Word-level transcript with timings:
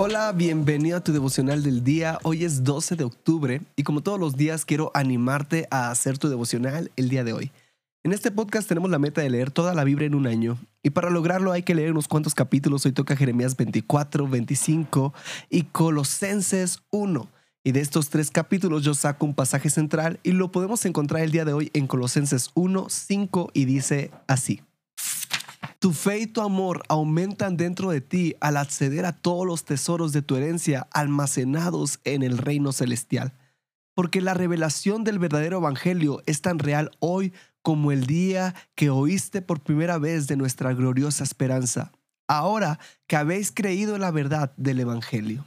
Hola, 0.00 0.30
bienvenido 0.30 0.96
a 0.96 1.00
tu 1.02 1.12
devocional 1.12 1.64
del 1.64 1.82
día. 1.82 2.20
Hoy 2.22 2.44
es 2.44 2.62
12 2.62 2.94
de 2.94 3.02
octubre 3.02 3.62
y 3.74 3.82
como 3.82 4.00
todos 4.00 4.20
los 4.20 4.36
días 4.36 4.64
quiero 4.64 4.92
animarte 4.94 5.66
a 5.72 5.90
hacer 5.90 6.18
tu 6.18 6.28
devocional 6.28 6.92
el 6.94 7.08
día 7.08 7.24
de 7.24 7.32
hoy. 7.32 7.50
En 8.04 8.12
este 8.12 8.30
podcast 8.30 8.68
tenemos 8.68 8.90
la 8.90 9.00
meta 9.00 9.22
de 9.22 9.28
leer 9.28 9.50
toda 9.50 9.74
la 9.74 9.82
Biblia 9.82 10.06
en 10.06 10.14
un 10.14 10.28
año 10.28 10.56
y 10.84 10.90
para 10.90 11.10
lograrlo 11.10 11.50
hay 11.50 11.64
que 11.64 11.74
leer 11.74 11.90
unos 11.90 12.06
cuantos 12.06 12.36
capítulos. 12.36 12.86
Hoy 12.86 12.92
toca 12.92 13.16
Jeremías 13.16 13.56
24, 13.56 14.28
25 14.28 15.14
y 15.50 15.64
Colosenses 15.64 16.78
1. 16.90 17.28
Y 17.64 17.72
de 17.72 17.80
estos 17.80 18.08
tres 18.08 18.30
capítulos 18.30 18.84
yo 18.84 18.94
saco 18.94 19.26
un 19.26 19.34
pasaje 19.34 19.68
central 19.68 20.20
y 20.22 20.30
lo 20.30 20.52
podemos 20.52 20.86
encontrar 20.86 21.24
el 21.24 21.32
día 21.32 21.44
de 21.44 21.54
hoy 21.54 21.72
en 21.74 21.88
Colosenses 21.88 22.52
1, 22.54 22.86
5 22.88 23.50
y 23.52 23.64
dice 23.64 24.12
así. 24.28 24.60
Tu 25.80 25.92
fe 25.92 26.18
y 26.18 26.26
tu 26.26 26.40
amor 26.40 26.82
aumentan 26.88 27.56
dentro 27.56 27.90
de 27.90 28.00
ti 28.00 28.34
al 28.40 28.56
acceder 28.56 29.04
a 29.04 29.12
todos 29.12 29.46
los 29.46 29.64
tesoros 29.64 30.12
de 30.12 30.22
tu 30.22 30.34
herencia 30.34 30.88
almacenados 30.92 32.00
en 32.02 32.24
el 32.24 32.38
reino 32.38 32.72
celestial. 32.72 33.32
Porque 33.94 34.20
la 34.20 34.34
revelación 34.34 35.04
del 35.04 35.20
verdadero 35.20 35.58
evangelio 35.58 36.22
es 36.26 36.42
tan 36.42 36.58
real 36.58 36.90
hoy 36.98 37.32
como 37.62 37.92
el 37.92 38.06
día 38.06 38.54
que 38.74 38.90
oíste 38.90 39.40
por 39.40 39.60
primera 39.60 39.98
vez 39.98 40.26
de 40.26 40.36
nuestra 40.36 40.72
gloriosa 40.72 41.22
esperanza, 41.22 41.92
ahora 42.26 42.80
que 43.06 43.16
habéis 43.16 43.52
creído 43.52 43.94
en 43.94 44.00
la 44.00 44.10
verdad 44.10 44.52
del 44.56 44.80
evangelio. 44.80 45.46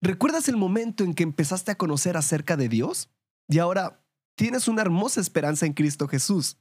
¿Recuerdas 0.00 0.48
el 0.48 0.56
momento 0.56 1.02
en 1.02 1.14
que 1.14 1.22
empezaste 1.22 1.72
a 1.72 1.78
conocer 1.78 2.16
acerca 2.16 2.56
de 2.56 2.68
Dios? 2.68 3.08
Y 3.48 3.58
ahora 3.58 4.04
tienes 4.36 4.68
una 4.68 4.82
hermosa 4.82 5.20
esperanza 5.20 5.66
en 5.66 5.72
Cristo 5.72 6.06
Jesús. 6.06 6.58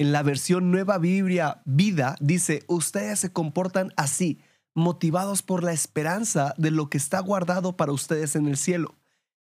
En 0.00 0.12
la 0.12 0.22
versión 0.22 0.70
Nueva 0.70 0.96
Biblia 0.96 1.60
Vida 1.66 2.16
dice, 2.20 2.64
ustedes 2.68 3.18
se 3.18 3.34
comportan 3.34 3.92
así, 3.98 4.40
motivados 4.74 5.42
por 5.42 5.62
la 5.62 5.74
esperanza 5.74 6.54
de 6.56 6.70
lo 6.70 6.88
que 6.88 6.96
está 6.96 7.20
guardado 7.20 7.76
para 7.76 7.92
ustedes 7.92 8.34
en 8.34 8.46
el 8.46 8.56
cielo. 8.56 8.96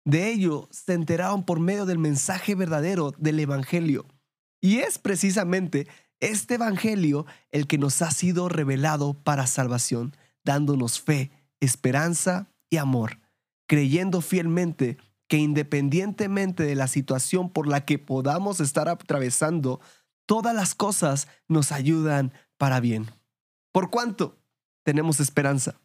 De 0.07 0.31
ello 0.31 0.67
se 0.71 0.95
enteraron 0.95 1.45
por 1.45 1.61
medio 1.61 1.85
del 1.85 1.99
mensaje 1.99 2.55
verdadero 2.55 3.13
del 3.19 3.39
Evangelio. 3.39 4.07
Y 4.63 4.79
es 4.79 4.97
precisamente 4.97 5.89
este 6.21 6.55
Evangelio 6.55 7.27
el 7.51 7.67
que 7.67 7.77
nos 7.77 8.01
ha 8.01 8.11
sido 8.11 8.49
revelado 8.49 9.13
para 9.13 9.47
salvación, 9.47 10.17
dándonos 10.43 11.03
fe, 11.03 11.33
esperanza 11.61 12.49
y 12.71 12.79
amor, 12.79 13.21
creyendo 13.67 14.23
fielmente 14.23 14.97
que 15.29 15.37
independientemente 15.37 16.63
de 16.63 16.77
la 16.77 16.87
situación 16.87 17.51
por 17.51 17.67
la 17.67 17.85
que 17.85 17.99
podamos 17.99 18.61
estar 18.61 18.89
atravesando, 18.89 19.81
todas 20.27 20.55
las 20.55 20.75
cosas 20.75 21.29
nos 21.49 21.73
ayudan 21.73 22.33
para 22.59 22.81
bien. 22.81 23.11
¿Por 23.73 23.91
cuánto? 23.91 24.39
Tenemos 24.83 25.21
esperanza. 25.21 25.81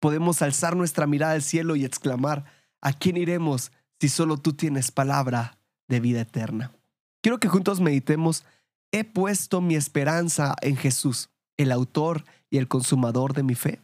Podemos 0.00 0.42
alzar 0.42 0.76
nuestra 0.76 1.06
mirada 1.06 1.32
al 1.32 1.42
cielo 1.42 1.76
y 1.76 1.84
exclamar, 1.84 2.44
¿a 2.80 2.92
quién 2.92 3.16
iremos 3.16 3.72
si 3.98 4.08
solo 4.08 4.36
tú 4.36 4.52
tienes 4.52 4.90
palabra 4.90 5.58
de 5.88 6.00
vida 6.00 6.20
eterna? 6.20 6.72
Quiero 7.22 7.38
que 7.38 7.48
juntos 7.48 7.80
meditemos, 7.80 8.44
he 8.92 9.04
puesto 9.04 9.60
mi 9.60 9.76
esperanza 9.76 10.54
en 10.60 10.76
Jesús, 10.76 11.30
el 11.56 11.72
autor 11.72 12.24
y 12.50 12.58
el 12.58 12.68
consumador 12.68 13.32
de 13.32 13.42
mi 13.42 13.54
fe. 13.54 13.80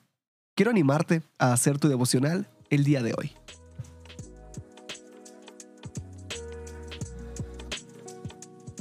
Quiero 0.55 0.71
animarte 0.71 1.23
a 1.39 1.53
hacer 1.53 1.79
tu 1.79 1.89
devocional 1.89 2.51
el 2.69 2.85
día 2.85 3.03
de 3.03 3.15
hoy. 3.17 3.33